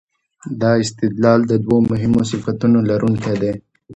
[0.61, 3.53] دا استدلال د دوو مهمو صفتونو لرونکی دی.